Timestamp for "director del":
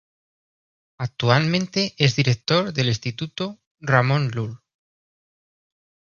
2.15-2.87